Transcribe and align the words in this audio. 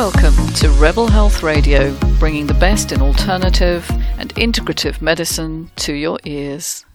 Welcome 0.00 0.46
to 0.54 0.70
Rebel 0.80 1.08
Health 1.08 1.42
Radio, 1.42 1.94
bringing 2.18 2.46
the 2.46 2.54
best 2.54 2.90
in 2.90 3.02
alternative 3.02 3.86
and 4.16 4.34
integrative 4.36 5.02
medicine 5.02 5.70
to 5.76 5.92
your 5.92 6.18
ears. 6.24 6.86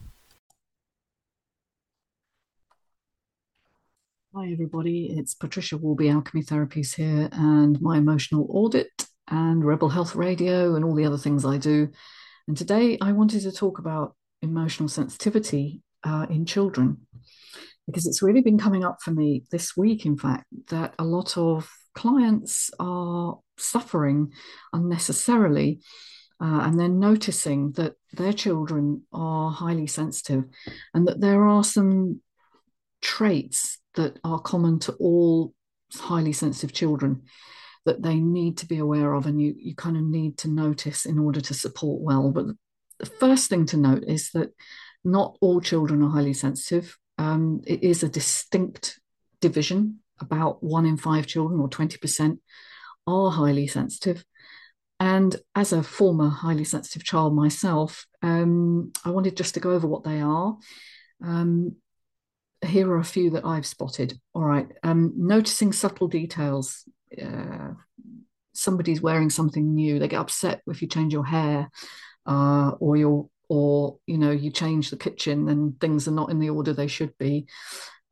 Hi, 4.34 4.52
everybody. 4.52 5.16
It's 5.16 5.36
Patricia 5.36 5.78
Worby, 5.78 6.12
Alchemy 6.12 6.42
Therapies 6.46 6.96
here, 6.96 7.30
and 7.32 7.80
my 7.80 8.00
emotional 8.00 8.48
audit, 8.50 8.90
and 9.28 9.64
Rebel 9.64 9.90
Health 9.90 10.16
Radio, 10.16 10.74
and 10.74 10.84
all 10.84 10.96
the 10.96 11.06
other 11.06 11.20
things 11.20 11.46
I 11.46 11.60
do. 11.60 11.90
And 12.48 12.58
today 12.58 12.98
I 13.00 13.12
wanted 13.12 13.44
to 13.44 13.52
talk 13.52 13.78
about 13.78 14.16
emotional 14.42 14.90
sensitivity 14.90 15.84
uh, 16.04 16.26
in 16.32 16.48
children 16.48 17.06
because 17.86 18.08
it's 18.08 18.24
really 18.24 18.42
been 18.42 18.58
coming 18.58 18.84
up 18.84 18.98
for 19.04 19.12
me 19.12 19.44
this 19.52 19.78
week, 19.78 20.08
in 20.08 20.18
fact, 20.18 20.46
that 20.70 20.96
a 20.98 21.04
lot 21.04 21.38
of 21.38 21.70
clients 21.96 22.70
are 22.80 23.40
suffering 23.58 24.32
unnecessarily. 24.74 25.82
Uh, 26.42 26.60
and 26.64 26.78
then 26.78 27.00
noticing 27.00 27.72
that 27.72 27.94
their 28.12 28.34
children 28.34 29.02
are 29.14 29.50
highly 29.50 29.88
sensitive 29.88 30.44
and 30.94 31.08
that 31.08 31.22
there 31.22 31.46
are 31.46 31.64
some 31.64 32.20
traits 33.02 33.78
that 33.94 34.20
are 34.26 34.40
common 34.40 34.78
to 34.78 34.92
all 34.94 35.54
highly 35.94 36.34
sensitive 36.34 36.74
children 36.74 37.22
that 37.86 38.02
they 38.02 38.16
need 38.16 38.58
to 38.58 38.66
be 38.66 38.80
aware 38.80 39.14
of 39.14 39.28
and 39.28 39.42
you, 39.42 39.56
you 39.58 39.76
kind 39.76 39.96
of 39.96 40.04
need 40.04 40.38
to 40.38 40.50
notice 40.50 41.06
in 41.06 41.18
order 41.20 41.40
to 41.40 41.54
support 41.54 42.02
well. 42.02 42.32
But 42.32 42.48
the 43.00 43.06
first 43.06 43.50
thing 43.50 43.66
to 43.68 43.78
note 43.78 44.04
is 44.06 44.32
that 44.32 44.50
not 45.06 45.38
all 45.40 45.62
children 45.62 46.04
are 46.04 46.10
highly 46.10 46.34
sensitive. 46.34 46.98
Um, 47.18 47.62
it 47.66 47.84
is 47.84 48.04
a 48.04 48.10
distinct 48.10 49.00
division 49.40 50.00
about 50.20 50.64
one 50.64 50.86
in 50.86 50.98
five 50.98 51.28
children, 51.28 51.60
or 51.60 51.70
20%, 51.70 52.40
are 53.08 53.32
highly 53.32 53.68
sensitive. 53.68 54.26
And 55.00 55.36
as 55.54 55.74
a 55.74 55.84
former 55.84 56.30
highly 56.30 56.64
sensitive 56.64 57.04
child 57.04 57.36
myself, 57.36 58.08
um, 58.22 58.94
I 59.04 59.12
wanted 59.12 59.36
just 59.36 59.54
to 59.56 59.60
go 59.60 59.72
over 59.72 59.88
what 59.88 60.04
they 60.04 60.22
are. 60.22 60.58
Um, 61.24 61.76
here 62.66 62.90
are 62.90 63.00
a 63.00 63.04
few 63.04 63.32
that 63.32 63.46
I've 63.46 63.66
spotted. 63.66 64.20
All 64.34 64.46
right. 64.46 64.68
Um, 64.84 65.14
noticing 65.18 65.74
subtle 65.74 66.08
details. 66.08 66.88
Uh, 67.22 67.74
somebody's 68.54 69.02
wearing 69.02 69.30
something 69.30 69.76
new. 69.76 70.00
They 70.00 70.08
get 70.08 70.22
upset 70.22 70.62
if 70.68 70.82
you 70.82 70.88
change 70.88 71.12
your 71.14 71.26
hair 71.26 71.70
uh, 72.26 72.72
or 72.80 72.98
your 72.98 73.30
or 73.48 73.98
you 74.08 74.18
know 74.18 74.32
you 74.32 74.52
change 74.52 74.90
the 74.90 74.98
kitchen 74.98 75.50
and 75.50 75.80
things 75.80 76.08
are 76.08 76.12
not 76.12 76.32
in 76.32 76.40
the 76.40 76.50
order 76.50 76.74
they 76.74 76.88
should 76.88 77.16
be 77.18 77.46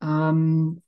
um, 0.02 0.82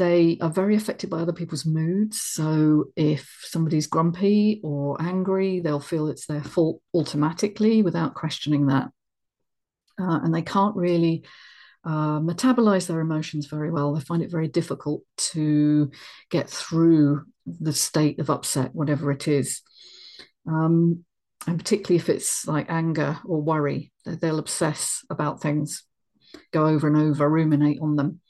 they 0.00 0.38
are 0.40 0.48
very 0.48 0.76
affected 0.76 1.10
by 1.10 1.18
other 1.18 1.34
people's 1.34 1.66
moods. 1.66 2.22
So 2.22 2.86
if 2.96 3.38
somebody's 3.42 3.86
grumpy 3.86 4.62
or 4.64 5.00
angry, 5.00 5.60
they'll 5.60 5.78
feel 5.78 6.08
it's 6.08 6.24
their 6.24 6.42
fault 6.42 6.80
automatically 6.94 7.82
without 7.82 8.14
questioning 8.14 8.68
that. 8.68 8.88
Uh, 10.00 10.20
and 10.22 10.34
they 10.34 10.40
can't 10.40 10.74
really 10.74 11.24
uh, 11.84 12.18
metabolize 12.18 12.86
their 12.86 13.00
emotions 13.00 13.44
very 13.44 13.70
well. 13.70 13.92
They 13.92 14.00
find 14.00 14.22
it 14.22 14.30
very 14.30 14.48
difficult 14.48 15.02
to 15.32 15.90
get 16.30 16.48
through 16.48 17.26
the 17.44 17.74
state 17.74 18.20
of 18.20 18.30
upset, 18.30 18.74
whatever 18.74 19.12
it 19.12 19.28
is. 19.28 19.60
Um, 20.46 21.04
and 21.46 21.58
particularly 21.58 21.96
if 21.96 22.08
it's 22.08 22.46
like 22.46 22.70
anger 22.70 23.18
or 23.26 23.42
worry, 23.42 23.92
they'll 24.06 24.38
obsess 24.38 25.04
about 25.10 25.42
things, 25.42 25.84
go 26.52 26.66
over 26.66 26.86
and 26.86 26.96
over, 26.96 27.28
ruminate 27.28 27.80
on 27.82 27.96
them. 27.96 28.20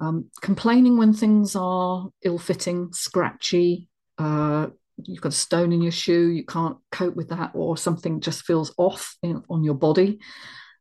Um, 0.00 0.30
complaining 0.40 0.96
when 0.96 1.12
things 1.12 1.54
are 1.56 2.08
ill 2.22 2.38
fitting, 2.38 2.92
scratchy, 2.92 3.88
uh, 4.18 4.68
you've 4.96 5.20
got 5.20 5.32
a 5.32 5.36
stone 5.36 5.72
in 5.72 5.82
your 5.82 5.92
shoe, 5.92 6.28
you 6.28 6.44
can't 6.44 6.76
cope 6.92 7.16
with 7.16 7.28
that, 7.28 7.52
or 7.54 7.76
something 7.76 8.20
just 8.20 8.42
feels 8.42 8.74
off 8.76 9.16
in, 9.22 9.42
on 9.48 9.64
your 9.64 9.74
body. 9.74 10.18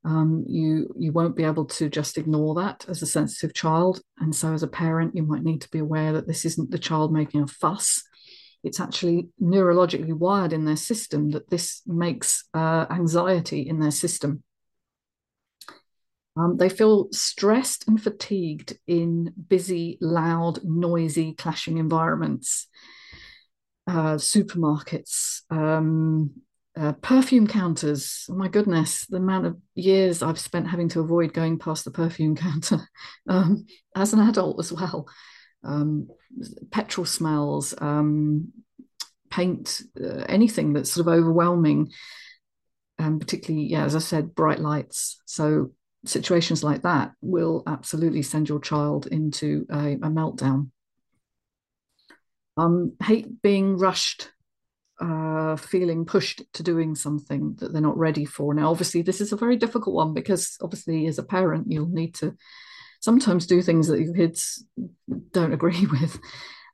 Um, 0.06 0.44
you 0.50 0.94
you 1.00 1.13
won't 1.13 1.35
be 1.35 1.46
able 1.46 1.66
to 1.66 1.90
just 1.90 2.18
ignore 2.18 2.56
that 2.56 2.85
as 2.90 3.02
a 3.02 3.07
sensitive 3.07 3.53
child, 3.53 4.02
and 4.19 4.35
so 4.35 4.53
as 4.53 4.63
a 4.63 4.68
parent, 4.68 5.16
you 5.16 5.23
might 5.23 5.44
need 5.44 5.62
to 5.62 5.69
be 5.69 5.79
aware 5.79 6.12
that 6.13 6.28
this 6.28 6.44
isn't 6.46 6.72
the 6.72 6.79
child 6.79 7.13
making 7.13 7.41
a 7.41 7.47
fuss. 7.47 8.03
It's 8.63 8.79
actually 8.79 9.29
neurologically 9.41 10.13
wired 10.13 10.53
in 10.53 10.66
their 10.66 10.78
system 10.78 11.31
that 11.31 11.50
this 11.50 11.81
makes 11.85 12.46
uh, 12.53 12.85
anxiety 12.90 13.62
in 13.62 13.79
their 13.79 13.91
system. 13.91 14.44
Um, 16.35 16.57
they 16.57 16.69
feel 16.69 17.09
stressed 17.11 17.88
and 17.88 18.01
fatigued 18.01 18.77
in 18.88 19.33
busy, 19.47 19.97
loud, 20.01 20.63
noisy, 20.63 21.33
clashing 21.33 21.77
environments. 21.77 22.67
Uh, 23.85 24.16
supermarkets, 24.16 25.41
um, 25.49 26.31
uh, 26.77 26.93
perfume 26.93 27.45
counters. 27.45 28.25
Oh 28.29 28.35
my 28.35 28.47
goodness, 28.47 29.05
the 29.07 29.17
amount 29.17 29.45
of 29.45 29.57
years 29.75 30.23
I've 30.23 30.39
spent 30.39 30.69
having 30.69 30.88
to 30.89 31.01
avoid 31.01 31.33
going 31.33 31.59
past 31.59 31.85
the 31.85 31.91
perfume 31.91 32.35
counter 32.38 32.79
um, 33.27 33.66
as 33.95 34.13
an 34.13 34.22
adult 34.22 34.59
as 34.59 34.72
well. 34.72 35.07
Um, 35.63 36.07
petrol 36.72 37.05
smells, 37.05 37.75
um, 37.77 38.53
paint, 39.29 39.81
uh, 40.01 40.25
anything 40.29 40.73
that's 40.73 40.93
sort 40.93 41.07
of 41.07 41.13
overwhelming. 41.13 41.91
And 42.97 43.19
particularly, 43.19 43.67
yeah, 43.67 43.83
as 43.83 43.95
I 43.95 43.99
said, 43.99 44.33
bright 44.33 44.59
lights. 44.59 45.22
So 45.25 45.72
situations 46.06 46.64
like 46.64 46.84
that 46.84 47.12
will 47.22 47.64
absolutely 47.68 48.22
send 48.22 48.50
your 48.50 48.59
child 48.59 49.08
into 49.08 49.66
a, 49.69 49.94
a 49.94 50.09
meltdown. 50.09 50.69
Um, 52.58 52.94
hate 53.02 53.41
being 53.41 53.78
rushed, 53.78 54.30
uh, 55.00 55.56
feeling 55.56 56.06
pushed 56.06 56.44
to 56.53 56.64
doing 56.64 56.96
something 56.96 57.56
that 57.59 57.74
they're 57.74 57.81
not 57.81 57.97
ready 57.97 58.25
for. 58.25 58.53
Now, 58.53 58.69
obviously, 58.69 59.02
this 59.02 59.22
is 59.22 59.31
a 59.31 59.38
very 59.38 59.58
difficult 59.58 59.96
one 59.96 60.14
because 60.14 60.58
obviously, 60.62 61.08
as 61.08 61.18
a 61.18 61.24
parent, 61.24 61.72
you'll 61.72 61.88
need 61.88 62.16
to 62.16 62.35
sometimes 63.00 63.47
do 63.47 63.62
things 63.62 63.88
that 63.88 64.00
your 64.00 64.14
kids 64.14 64.66
don't 65.31 65.53
agree 65.53 65.85
with. 65.91 66.20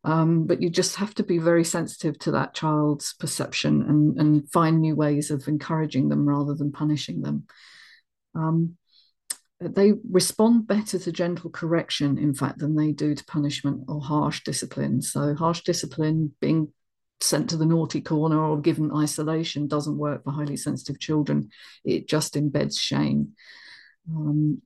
Um, 0.04 0.48
but 0.48 0.62
you 0.62 0.70
just 0.70 0.96
have 0.96 1.14
to 1.16 1.24
be 1.24 1.40
very 1.40 1.66
sensitive 1.66 2.18
to 2.20 2.32
that 2.32 2.54
child's 2.54 3.14
perception 3.14 3.82
and, 3.82 4.18
and 4.18 4.52
find 4.52 4.80
new 4.80 4.96
ways 4.96 5.30
of 5.30 5.48
encouraging 5.48 6.08
them 6.08 6.28
rather 6.28 6.54
than 6.54 6.72
punishing 6.72 7.22
them. 7.22 7.48
Um, 8.34 8.78
they 9.59 9.94
respond 10.09 10.68
better 10.68 10.97
to 11.00 11.12
gentle 11.12 11.50
correction, 11.50 12.18
in 12.18 12.34
fact, 12.34 12.59
than 12.59 12.75
they 12.75 12.92
do 12.92 13.14
to 13.14 13.25
punishment 13.25 13.84
or 13.88 14.02
harsh 14.02 14.44
discipline. 14.44 15.02
So, 15.02 15.36
harsh 15.36 15.62
discipline, 15.62 16.34
being 16.40 16.72
sent 17.22 17.50
to 17.50 17.58
the 17.58 17.66
naughty 17.66 18.00
corner 18.00 18.42
or 18.42 18.62
given 18.62 18.92
isolation, 18.96 19.68
doesn't 19.68 19.98
work 19.98 20.24
for 20.24 20.31
highly 20.31 20.56
sensitive 20.56 21.00
children. 21.00 21.50
It 21.84 22.08
just 22.08 22.36
embeds 22.36 22.80
shame. 22.80 23.34
Um, 24.09 24.62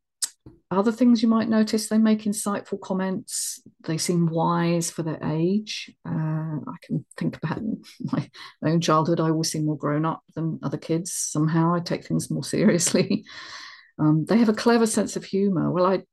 other 0.69 0.91
things 0.91 1.21
you 1.21 1.29
might 1.29 1.49
notice 1.49 1.87
they 1.87 1.97
make 1.97 2.23
insightful 2.23 2.79
comments 2.79 3.61
they 3.85 3.97
seem 3.97 4.27
wise 4.27 4.89
for 4.89 5.03
their 5.03 5.19
age 5.23 5.91
uh, 6.05 6.11
i 6.11 6.75
can 6.81 7.05
think 7.17 7.37
about 7.37 7.59
my, 8.01 8.29
own 8.65 8.81
childhood 8.81 9.19
i 9.19 9.29
always 9.29 9.51
seem 9.51 9.65
more 9.65 9.77
grown 9.77 10.05
up 10.05 10.21
than 10.35 10.59
other 10.63 10.77
kids 10.77 11.13
somehow 11.13 11.73
i 11.73 11.79
take 11.79 12.05
things 12.05 12.29
more 12.31 12.43
seriously 12.43 13.23
um, 13.99 14.25
they 14.25 14.37
have 14.37 14.49
a 14.49 14.53
clever 14.53 14.85
sense 14.85 15.15
of 15.15 15.23
humor. 15.23 15.71
Well, 15.71 15.85
I, 15.85 16.03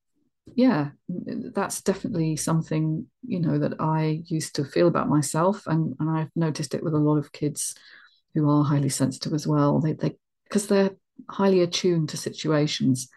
yeah, 0.55 0.91
that's 1.09 1.81
definitely 1.83 2.37
something 2.37 3.07
you 3.27 3.41
know 3.41 3.59
that 3.59 3.81
I 3.81 4.23
used 4.27 4.55
to 4.57 4.65
feel 4.65 4.89
about 4.89 5.09
myself, 5.09 5.67
and 5.67 5.95
and 6.01 6.11
I've 6.11 6.31
noticed 6.35 6.75
it 6.75 6.83
with 6.83 6.95
a 6.95 6.99
lot 6.99 7.17
of 7.17 7.33
kids 7.33 7.75
who 8.35 8.49
are 8.49 8.65
highly 8.65 8.89
sensitive 8.89 9.33
as 9.33 9.47
well. 9.47 9.81
They 9.81 9.93
they 9.93 10.17
because 10.45 10.67
they're 10.67 10.91
highly 11.29 11.61
attuned 11.61 12.11
to 12.11 12.17
situations. 12.17 13.09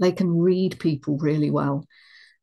They 0.00 0.12
can 0.12 0.38
read 0.38 0.78
people 0.78 1.18
really 1.18 1.50
well. 1.50 1.84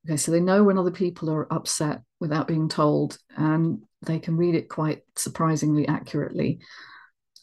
Okay, 0.06 0.18
so 0.18 0.32
they 0.32 0.42
know 0.42 0.64
when 0.64 0.78
other 0.78 0.92
people 0.92 1.32
are 1.32 1.52
upset 1.52 2.02
without 2.20 2.48
being 2.48 2.70
told, 2.70 3.18
and 3.38 3.84
they 4.06 4.20
can 4.20 4.38
read 4.38 4.56
it 4.56 4.70
quite 4.70 5.02
surprisingly 5.16 5.88
accurately 5.88 6.60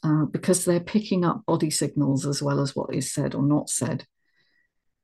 uh, 0.02 0.24
because 0.24 0.64
they're 0.64 0.80
picking 0.80 1.24
up 1.24 1.44
body 1.46 1.70
signals 1.70 2.26
as 2.26 2.42
well 2.42 2.60
as 2.60 2.74
what 2.74 2.94
is 2.94 3.12
said 3.12 3.34
or 3.34 3.42
not 3.42 3.70
said. 3.70 4.04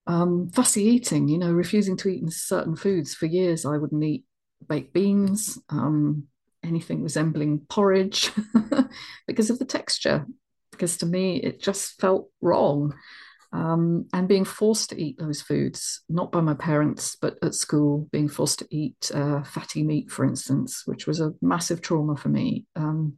Um, 0.07 0.49
fussy 0.51 0.85
eating, 0.85 1.29
you 1.29 1.39
know, 1.39 1.53
refusing 1.53 1.97
to 1.99 2.09
eat 2.09 2.33
certain 2.33 2.75
foods. 2.75 3.15
For 3.15 3.27
years, 3.27 3.65
I 3.67 3.77
wouldn't 3.77 4.03
eat 4.03 4.25
baked 4.67 4.93
beans, 4.93 5.59
um, 5.69 6.25
anything 6.65 7.03
resembling 7.03 7.61
porridge, 7.69 8.33
because 9.27 9.51
of 9.51 9.59
the 9.59 9.65
texture. 9.65 10.27
Because 10.71 10.97
to 10.99 11.07
me, 11.07 11.37
it 11.37 11.61
just 11.61 12.01
felt 12.01 12.31
wrong. 12.41 12.95
Um, 13.53 14.07
and 14.13 14.29
being 14.29 14.45
forced 14.45 14.91
to 14.91 15.01
eat 15.01 15.19
those 15.19 15.41
foods, 15.41 16.03
not 16.09 16.33
by 16.33 16.41
my 16.41 16.55
parents, 16.55 17.17
but 17.21 17.39
at 17.43 17.55
school, 17.55 18.09
being 18.13 18.29
forced 18.29 18.59
to 18.59 18.69
eat 18.71 19.11
uh, 19.15 19.43
fatty 19.43 19.83
meat, 19.83 20.11
for 20.11 20.25
instance, 20.25 20.83
which 20.87 21.07
was 21.07 21.21
a 21.21 21.33
massive 21.41 21.81
trauma 21.81 22.17
for 22.17 22.29
me. 22.29 22.67
Um, 22.77 23.15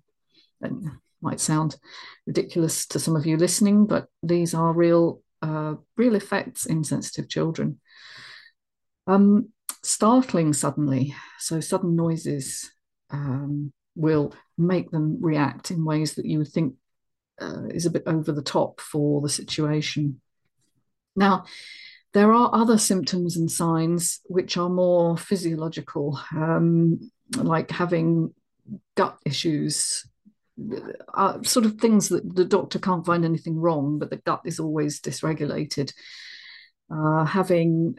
and 0.60 0.90
might 1.22 1.40
sound 1.40 1.76
ridiculous 2.26 2.86
to 2.86 2.98
some 2.98 3.16
of 3.16 3.26
you 3.26 3.36
listening, 3.36 3.86
but 3.86 4.06
these 4.22 4.54
are 4.54 4.72
real, 4.72 5.22
uh, 5.42 5.74
real 5.96 6.14
effects 6.14 6.66
in 6.66 6.84
sensitive 6.84 7.28
children. 7.28 7.80
Um, 9.06 9.50
startling 9.82 10.52
suddenly, 10.52 11.14
so 11.38 11.60
sudden 11.60 11.96
noises, 11.96 12.70
um, 13.10 13.72
will 13.96 14.34
make 14.56 14.90
them 14.90 15.18
react 15.20 15.70
in 15.70 15.84
ways 15.84 16.14
that 16.14 16.24
you 16.24 16.38
would 16.38 16.48
think 16.48 16.74
uh, 17.40 17.66
is 17.70 17.86
a 17.86 17.90
bit 17.90 18.04
over 18.06 18.32
the 18.32 18.42
top 18.42 18.80
for 18.80 19.20
the 19.20 19.28
situation. 19.28 20.20
Now, 21.16 21.44
there 22.12 22.32
are 22.32 22.50
other 22.52 22.78
symptoms 22.78 23.36
and 23.36 23.50
signs 23.50 24.20
which 24.26 24.56
are 24.56 24.68
more 24.68 25.16
physiological, 25.16 26.20
um, 26.34 27.10
like 27.36 27.70
having 27.70 28.34
gut 28.96 29.18
issues, 29.24 30.06
sort 31.42 31.66
of 31.66 31.76
things 31.76 32.08
that 32.08 32.34
the 32.34 32.44
doctor 32.44 32.78
can't 32.78 33.06
find 33.06 33.24
anything 33.24 33.58
wrong, 33.58 33.98
but 33.98 34.10
the 34.10 34.16
gut 34.16 34.42
is 34.44 34.60
always 34.60 35.00
dysregulated. 35.00 35.92
Uh, 36.92 37.24
having 37.24 37.96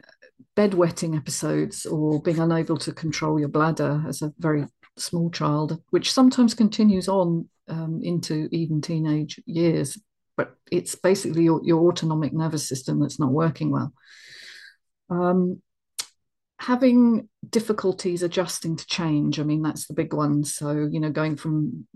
bedwetting 0.54 1.16
episodes 1.16 1.86
or 1.86 2.20
being 2.20 2.38
unable 2.38 2.76
to 2.76 2.92
control 2.92 3.38
your 3.38 3.48
bladder 3.48 4.04
as 4.06 4.20
a 4.20 4.32
very 4.38 4.66
small 4.98 5.30
child, 5.30 5.82
which 5.90 6.12
sometimes 6.12 6.54
continues 6.54 7.08
on 7.08 7.48
um, 7.68 8.00
into 8.02 8.48
even 8.52 8.80
teenage 8.80 9.40
years. 9.46 9.98
But 10.36 10.54
it's 10.70 10.94
basically 10.94 11.44
your, 11.44 11.60
your 11.64 11.86
autonomic 11.88 12.32
nervous 12.32 12.68
system 12.68 13.00
that's 13.00 13.20
not 13.20 13.32
working 13.32 13.70
well. 13.70 13.92
Um, 15.10 15.62
having 16.58 17.28
difficulties 17.48 18.22
adjusting 18.22 18.76
to 18.76 18.86
change, 18.86 19.40
I 19.40 19.42
mean, 19.42 19.62
that's 19.62 19.86
the 19.86 19.94
big 19.94 20.12
one. 20.12 20.44
So, 20.44 20.88
you 20.90 21.00
know, 21.00 21.10
going 21.10 21.36
from 21.36 21.86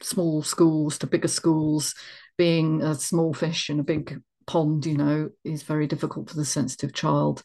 small 0.00 0.42
schools 0.42 0.98
to 0.98 1.06
bigger 1.06 1.28
schools, 1.28 1.94
being 2.36 2.82
a 2.82 2.94
small 2.94 3.32
fish 3.34 3.70
in 3.70 3.80
a 3.80 3.84
big 3.84 4.20
pond, 4.46 4.86
you 4.86 4.96
know, 4.96 5.30
is 5.44 5.62
very 5.62 5.86
difficult 5.86 6.28
for 6.28 6.36
the 6.36 6.44
sensitive 6.44 6.92
child. 6.92 7.42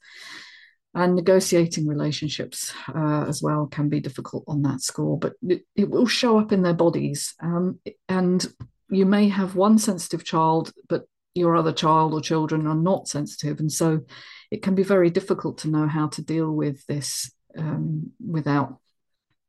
And 0.93 1.15
negotiating 1.15 1.85
relationships 1.85 2.73
uh, 2.87 3.25
as 3.27 3.41
well 3.43 3.67
can 3.67 3.87
be 3.87 3.99
difficult 3.99 4.43
on 4.47 4.63
that 4.63 4.81
score, 4.81 5.19
but 5.19 5.33
it, 5.47 5.63
it 5.75 5.89
will 5.89 6.07
show 6.07 6.39
up 6.39 6.51
in 6.51 6.63
their 6.63 6.73
bodies. 6.73 7.35
Um, 7.39 7.79
and 8.09 8.45
you 8.89 9.05
may 9.05 9.29
have 9.29 9.55
one 9.55 9.77
sensitive 9.77 10.23
child, 10.23 10.71
but 10.89 11.03
your 11.35 11.55
other 11.55 11.73
child 11.73 12.13
or 12.13 12.21
children 12.21 12.65
are 12.65 12.75
not 12.75 13.07
sensitive. 13.07 13.59
And 13.59 13.71
so 13.71 14.01
it 14.49 14.63
can 14.63 14.73
be 14.73 14.83
very 14.83 15.09
difficult 15.11 15.59
to 15.59 15.69
know 15.69 15.87
how 15.87 16.07
to 16.07 16.23
deal 16.23 16.51
with 16.51 16.83
this 16.87 17.31
um, 17.55 18.11
without 18.25 18.79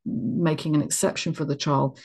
making 0.04 0.74
an 0.74 0.82
exception 0.82 1.32
for 1.32 1.44
the 1.44 1.56
child. 1.56 1.98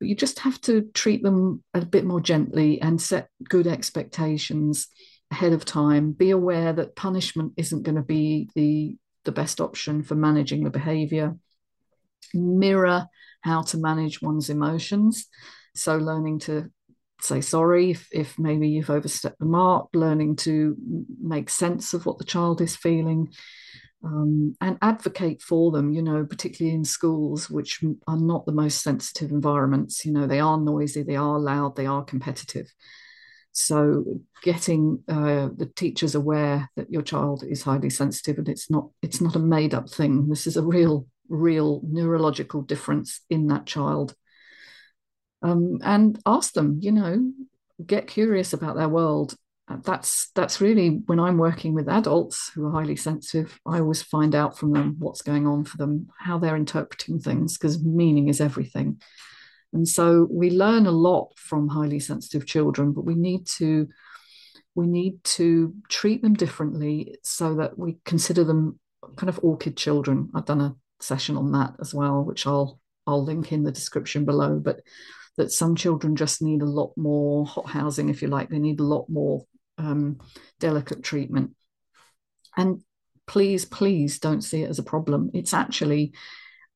You 0.00 0.14
just 0.14 0.40
have 0.40 0.60
to 0.62 0.82
treat 0.94 1.22
them 1.22 1.62
a 1.74 1.84
bit 1.84 2.04
more 2.04 2.20
gently 2.20 2.80
and 2.80 3.00
set 3.00 3.28
good 3.48 3.66
expectations 3.66 4.88
ahead 5.30 5.52
of 5.52 5.64
time. 5.64 6.12
Be 6.12 6.30
aware 6.30 6.72
that 6.72 6.96
punishment 6.96 7.52
isn't 7.56 7.82
going 7.82 7.96
to 7.96 8.02
be 8.02 8.48
the, 8.54 8.96
the 9.24 9.32
best 9.32 9.60
option 9.60 10.02
for 10.02 10.14
managing 10.14 10.64
the 10.64 10.70
behavior. 10.70 11.36
Mirror 12.34 13.06
how 13.42 13.62
to 13.62 13.78
manage 13.78 14.20
one's 14.20 14.50
emotions. 14.50 15.26
So, 15.74 15.96
learning 15.96 16.40
to 16.40 16.70
say 17.22 17.40
sorry 17.40 17.90
if, 17.90 18.08
if 18.12 18.38
maybe 18.38 18.68
you've 18.68 18.90
overstepped 18.90 19.38
the 19.38 19.46
mark, 19.46 19.88
learning 19.94 20.36
to 20.36 20.76
make 21.20 21.50
sense 21.50 21.94
of 21.94 22.06
what 22.06 22.18
the 22.18 22.24
child 22.24 22.60
is 22.60 22.76
feeling, 22.76 23.32
um, 24.02 24.56
and 24.60 24.78
advocate 24.80 25.42
for 25.42 25.70
them, 25.70 25.92
you 25.92 26.02
know, 26.02 26.24
particularly 26.24 26.74
in 26.74 26.84
schools, 26.84 27.50
which 27.50 27.84
are 28.06 28.16
not 28.16 28.46
the 28.46 28.52
most 28.52 28.82
sensitive 28.82 29.30
environments. 29.30 30.04
You 30.04 30.12
know, 30.12 30.26
they 30.26 30.40
are 30.40 30.58
noisy, 30.58 31.02
they 31.02 31.16
are 31.16 31.38
loud, 31.38 31.76
they 31.76 31.86
are 31.86 32.04
competitive. 32.04 32.72
So, 33.52 34.20
getting 34.42 35.02
uh, 35.08 35.48
the 35.54 35.70
teachers 35.74 36.14
aware 36.14 36.70
that 36.76 36.90
your 36.90 37.02
child 37.02 37.44
is 37.44 37.62
highly 37.62 37.90
sensitive 37.90 38.38
and 38.38 38.48
it's 38.48 38.70
not 38.70 38.88
it's 39.02 39.20
not 39.20 39.36
a 39.36 39.40
made 39.40 39.74
up 39.74 39.90
thing. 39.90 40.28
This 40.28 40.46
is 40.46 40.56
a 40.56 40.62
real 40.62 41.06
real 41.28 41.80
neurological 41.84 42.62
difference 42.62 43.20
in 43.28 43.48
that 43.48 43.66
child. 43.66 44.14
Um, 45.42 45.78
and 45.82 46.18
ask 46.26 46.52
them, 46.52 46.78
you 46.80 46.92
know, 46.92 47.32
get 47.84 48.06
curious 48.06 48.52
about 48.52 48.76
their 48.76 48.88
world 48.88 49.34
that's 49.82 50.30
that's 50.34 50.60
really 50.60 51.02
when 51.06 51.20
I'm 51.20 51.38
working 51.38 51.74
with 51.74 51.88
adults 51.88 52.50
who 52.54 52.66
are 52.66 52.72
highly 52.72 52.96
sensitive, 52.96 53.58
I 53.66 53.80
always 53.80 54.02
find 54.02 54.34
out 54.34 54.58
from 54.58 54.72
them 54.72 54.96
what's 54.98 55.22
going 55.22 55.46
on 55.46 55.64
for 55.64 55.76
them, 55.76 56.08
how 56.18 56.38
they're 56.38 56.56
interpreting 56.56 57.20
things, 57.20 57.56
because 57.56 57.82
meaning 57.82 58.28
is 58.28 58.40
everything. 58.40 59.00
And 59.72 59.86
so 59.86 60.26
we 60.30 60.50
learn 60.50 60.86
a 60.86 60.92
lot 60.92 61.32
from 61.36 61.68
highly 61.68 62.00
sensitive 62.00 62.46
children, 62.46 62.92
but 62.92 63.04
we 63.04 63.14
need 63.14 63.46
to 63.58 63.88
we 64.74 64.86
need 64.86 65.22
to 65.24 65.74
treat 65.88 66.22
them 66.22 66.34
differently 66.34 67.18
so 67.22 67.56
that 67.56 67.78
we 67.78 67.98
consider 68.04 68.44
them 68.44 68.78
kind 69.16 69.28
of 69.28 69.40
orchid 69.42 69.76
children. 69.76 70.30
I've 70.34 70.46
done 70.46 70.60
a 70.60 70.76
session 71.00 71.36
on 71.36 71.52
that 71.52 71.74
as 71.80 71.94
well, 71.94 72.24
which 72.24 72.46
I'll 72.46 72.80
I'll 73.06 73.24
link 73.24 73.52
in 73.52 73.64
the 73.64 73.72
description 73.72 74.24
below. 74.24 74.58
But 74.58 74.80
that 75.36 75.52
some 75.52 75.74
children 75.74 76.16
just 76.16 76.42
need 76.42 76.62
a 76.62 76.66
lot 76.66 76.92
more 76.96 77.46
hot 77.46 77.68
housing, 77.68 78.08
if 78.08 78.20
you 78.20 78.28
like. 78.28 78.48
They 78.48 78.58
need 78.58 78.80
a 78.80 78.84
lot 78.84 79.08
more 79.08 79.46
um, 79.80 80.18
delicate 80.58 81.02
treatment. 81.02 81.56
And 82.56 82.82
please, 83.26 83.64
please 83.64 84.18
don't 84.18 84.42
see 84.42 84.62
it 84.62 84.70
as 84.70 84.78
a 84.78 84.84
problem. 84.84 85.30
It's 85.32 85.54
actually, 85.54 86.12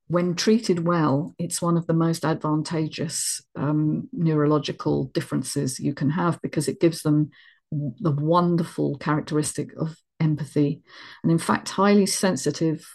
when 0.07 0.35
treated 0.35 0.87
well, 0.87 1.35
it's 1.39 1.61
one 1.61 1.77
of 1.77 1.87
the 1.87 1.95
most 1.95 2.25
advantageous 2.25 3.43
um, 3.57 4.09
neurological 4.13 5.07
differences 5.07 5.79
you 5.79 5.95
can 5.95 6.11
have 6.11 6.41
because 6.43 6.69
it 6.69 6.81
gives 6.81 7.03
them 7.03 7.31
the 7.71 8.13
wonderful 8.13 8.97
characteristic 8.99 9.71
of 9.77 9.97
empathy. 10.21 10.83
And 11.23 11.33
in 11.33 11.39
fact, 11.39 11.69
highly 11.69 12.07
sensitive 12.07 12.87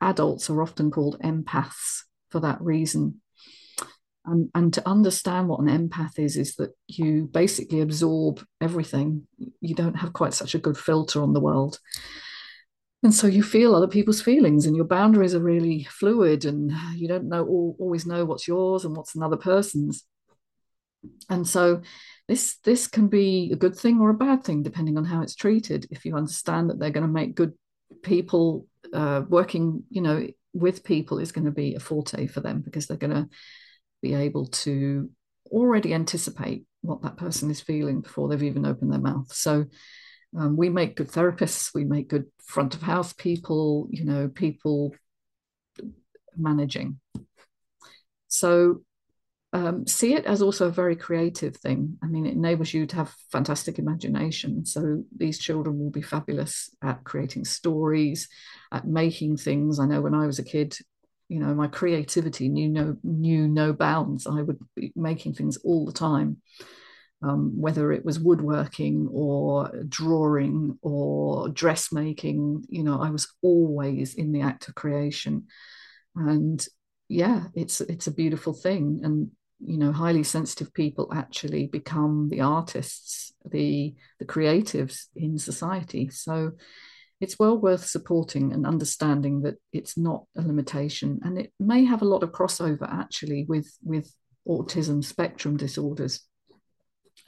adults 0.00 0.48
are 0.48 0.62
often 0.62 0.90
called 0.90 1.20
empaths 1.22 2.02
for 2.30 2.40
that 2.40 2.60
reason. 2.62 3.20
And, 4.30 4.48
and 4.54 4.72
to 4.74 4.88
understand 4.88 5.48
what 5.48 5.60
an 5.60 5.66
empath 5.66 6.18
is, 6.18 6.36
is 6.36 6.54
that 6.56 6.70
you 6.86 7.28
basically 7.32 7.80
absorb 7.80 8.44
everything. 8.60 9.26
You 9.60 9.74
don't 9.74 9.96
have 9.96 10.12
quite 10.12 10.34
such 10.34 10.54
a 10.54 10.58
good 10.58 10.78
filter 10.78 11.20
on 11.20 11.32
the 11.32 11.40
world. 11.40 11.80
And 13.02 13.12
so 13.12 13.26
you 13.26 13.42
feel 13.42 13.74
other 13.74 13.88
people's 13.88 14.20
feelings, 14.20 14.66
and 14.66 14.76
your 14.76 14.84
boundaries 14.84 15.34
are 15.34 15.40
really 15.40 15.84
fluid, 15.84 16.44
and 16.44 16.70
you 16.94 17.08
don't 17.08 17.28
know 17.28 17.74
always 17.78 18.06
know 18.06 18.24
what's 18.24 18.46
yours 18.46 18.84
and 18.84 18.94
what's 18.94 19.14
another 19.14 19.38
person's. 19.38 20.04
And 21.30 21.48
so 21.48 21.80
this 22.28 22.58
this 22.62 22.86
can 22.86 23.08
be 23.08 23.50
a 23.52 23.56
good 23.56 23.74
thing 23.74 24.00
or 24.00 24.10
a 24.10 24.14
bad 24.14 24.44
thing 24.44 24.62
depending 24.62 24.98
on 24.98 25.06
how 25.06 25.22
it's 25.22 25.34
treated. 25.34 25.86
If 25.90 26.04
you 26.04 26.14
understand 26.14 26.68
that 26.68 26.78
they're 26.78 26.90
going 26.90 27.06
to 27.06 27.12
make 27.12 27.34
good 27.34 27.54
people, 28.02 28.66
uh, 28.92 29.22
working, 29.26 29.84
you 29.88 30.02
know, 30.02 30.28
with 30.52 30.84
people 30.84 31.18
is 31.18 31.32
going 31.32 31.46
to 31.46 31.50
be 31.50 31.74
a 31.74 31.80
forte 31.80 32.26
for 32.26 32.40
them 32.40 32.60
because 32.60 32.86
they're 32.86 32.96
going 32.98 33.14
to 33.14 33.28
be 34.02 34.14
able 34.14 34.46
to 34.46 35.10
already 35.50 35.94
anticipate 35.94 36.64
what 36.82 37.02
that 37.02 37.16
person 37.16 37.50
is 37.50 37.60
feeling 37.60 38.00
before 38.00 38.28
they've 38.28 38.42
even 38.42 38.66
opened 38.66 38.92
their 38.92 39.00
mouth. 39.00 39.32
So 39.32 39.66
um, 40.36 40.56
we 40.56 40.68
make 40.68 40.96
good 40.96 41.10
therapists, 41.10 41.74
we 41.74 41.84
make 41.84 42.08
good 42.08 42.26
front 42.44 42.74
of 42.74 42.82
house 42.82 43.12
people, 43.12 43.88
you 43.90 44.04
know, 44.04 44.28
people 44.28 44.94
managing. 46.36 47.00
So 48.28 48.82
um, 49.52 49.86
see 49.86 50.14
it 50.14 50.26
as 50.26 50.42
also 50.42 50.68
a 50.68 50.72
very 50.72 50.94
creative 50.94 51.56
thing. 51.56 51.98
I 52.02 52.06
mean, 52.06 52.24
it 52.24 52.34
enables 52.34 52.72
you 52.72 52.86
to 52.86 52.96
have 52.96 53.14
fantastic 53.32 53.78
imagination. 53.80 54.64
So 54.64 55.02
these 55.16 55.40
children 55.40 55.78
will 55.78 55.90
be 55.90 56.02
fabulous 56.02 56.70
at 56.82 57.02
creating 57.02 57.44
stories, 57.44 58.28
at 58.70 58.86
making 58.86 59.38
things. 59.38 59.80
I 59.80 59.86
know 59.86 60.00
when 60.00 60.14
I 60.14 60.26
was 60.26 60.38
a 60.38 60.44
kid, 60.44 60.76
you 61.30 61.38
know 61.38 61.54
my 61.54 61.68
creativity 61.68 62.48
knew 62.48 62.68
no 62.68 62.96
knew 63.02 63.48
no 63.48 63.72
bounds. 63.72 64.26
I 64.26 64.42
would 64.42 64.58
be 64.76 64.92
making 64.94 65.34
things 65.34 65.56
all 65.64 65.86
the 65.86 65.92
time 65.92 66.42
um, 67.22 67.52
whether 67.60 67.92
it 67.92 68.04
was 68.04 68.18
woodworking 68.18 69.08
or 69.12 69.70
drawing 69.88 70.78
or 70.82 71.48
dressmaking 71.50 72.64
you 72.68 72.82
know 72.82 73.00
i 73.02 73.10
was 73.10 73.28
always 73.42 74.14
in 74.14 74.32
the 74.32 74.42
act 74.42 74.68
of 74.68 74.74
creation. 74.74 75.46
And 76.16 76.64
yeah 77.08 77.44
it's 77.54 77.80
it's 77.80 78.06
a 78.06 78.12
beautiful 78.22 78.52
thing. 78.52 79.00
And 79.04 79.30
you 79.62 79.76
know 79.76 79.92
highly 79.92 80.22
sensitive 80.22 80.72
people 80.72 81.12
actually 81.14 81.66
become 81.66 82.28
the 82.30 82.40
artists 82.40 83.32
the 83.50 83.94
the 84.18 84.24
creatives 84.24 85.06
in 85.14 85.38
society. 85.38 86.08
So 86.10 86.52
it's 87.20 87.38
well 87.38 87.58
worth 87.58 87.86
supporting 87.86 88.52
and 88.52 88.66
understanding 88.66 89.42
that 89.42 89.56
it's 89.72 89.98
not 89.98 90.24
a 90.36 90.42
limitation 90.42 91.20
and 91.22 91.38
it 91.38 91.52
may 91.60 91.84
have 91.84 92.02
a 92.02 92.06
lot 92.06 92.22
of 92.22 92.32
crossover 92.32 92.88
actually 92.90 93.44
with 93.48 93.70
with 93.82 94.12
autism 94.48 95.04
spectrum 95.04 95.56
disorders 95.56 96.20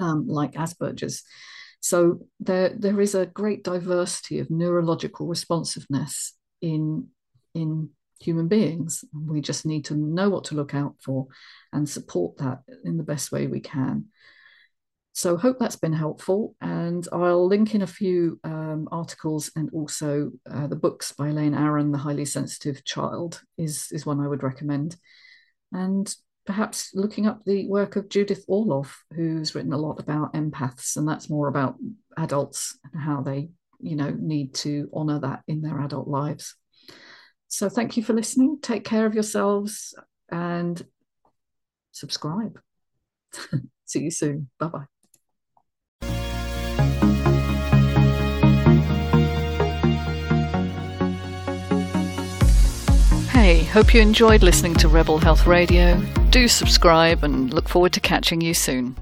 um, 0.00 0.26
like 0.26 0.52
asperger's. 0.52 1.22
So 1.80 2.26
there 2.40 2.70
there 2.70 3.00
is 3.00 3.14
a 3.14 3.26
great 3.26 3.64
diversity 3.64 4.38
of 4.38 4.50
neurological 4.50 5.26
responsiveness 5.26 6.34
in 6.60 7.08
in 7.54 7.90
human 8.20 8.48
beings. 8.48 9.04
We 9.12 9.40
just 9.40 9.66
need 9.66 9.84
to 9.86 9.94
know 9.94 10.30
what 10.30 10.44
to 10.44 10.54
look 10.54 10.74
out 10.74 10.94
for 11.04 11.26
and 11.72 11.88
support 11.88 12.38
that 12.38 12.60
in 12.84 12.96
the 12.96 13.02
best 13.02 13.32
way 13.32 13.46
we 13.46 13.60
can 13.60 14.06
So, 15.14 15.36
hope 15.36 15.58
that's 15.58 15.76
been 15.76 15.92
helpful. 15.92 16.56
And 16.60 17.06
I'll 17.12 17.46
link 17.46 17.74
in 17.74 17.82
a 17.82 17.86
few 17.86 18.40
um, 18.44 18.88
articles 18.90 19.50
and 19.56 19.68
also 19.72 20.30
uh, 20.50 20.66
the 20.66 20.76
books 20.76 21.12
by 21.12 21.28
Elaine 21.28 21.54
Aron, 21.54 21.92
The 21.92 21.98
Highly 21.98 22.24
Sensitive 22.24 22.84
Child, 22.84 23.40
is, 23.58 23.88
is 23.92 24.06
one 24.06 24.20
I 24.20 24.28
would 24.28 24.42
recommend. 24.42 24.96
And 25.72 26.14
perhaps 26.46 26.90
looking 26.94 27.26
up 27.26 27.44
the 27.44 27.68
work 27.68 27.96
of 27.96 28.08
Judith 28.08 28.44
Orloff, 28.48 28.94
who's 29.14 29.54
written 29.54 29.72
a 29.72 29.78
lot 29.78 30.00
about 30.00 30.34
empaths, 30.34 30.96
and 30.96 31.06
that's 31.06 31.30
more 31.30 31.48
about 31.48 31.76
adults 32.16 32.78
and 32.92 33.02
how 33.02 33.20
they, 33.20 33.50
you 33.80 33.96
know, 33.96 34.10
need 34.10 34.54
to 34.54 34.88
honor 34.92 35.20
that 35.20 35.42
in 35.46 35.62
their 35.62 35.80
adult 35.80 36.08
lives. 36.08 36.54
So 37.48 37.68
thank 37.68 37.96
you 37.96 38.02
for 38.02 38.14
listening. 38.14 38.58
Take 38.62 38.84
care 38.84 39.06
of 39.06 39.14
yourselves 39.14 39.94
and 40.30 40.82
subscribe. 41.92 42.58
See 43.84 44.00
you 44.00 44.10
soon. 44.10 44.48
Bye 44.58 44.68
bye. 44.68 44.91
Hey, 53.52 53.64
hope 53.64 53.92
you 53.92 54.00
enjoyed 54.00 54.42
listening 54.42 54.72
to 54.76 54.88
Rebel 54.88 55.18
Health 55.18 55.46
Radio. 55.46 56.00
Do 56.30 56.48
subscribe 56.48 57.22
and 57.22 57.52
look 57.52 57.68
forward 57.68 57.92
to 57.92 58.00
catching 58.00 58.40
you 58.40 58.54
soon. 58.54 58.96